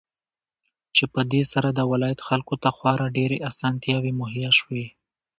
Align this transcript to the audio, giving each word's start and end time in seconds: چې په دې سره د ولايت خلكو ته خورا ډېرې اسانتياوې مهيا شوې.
چې 0.95 1.03
په 1.13 1.21
دې 1.31 1.41
سره 1.51 1.69
د 1.71 1.79
ولايت 1.91 2.19
خلكو 2.27 2.55
ته 2.63 2.69
خورا 2.77 3.07
ډېرې 3.17 3.37
اسانتياوې 3.49 4.11
مهيا 4.21 4.51
شوې. 4.59 4.85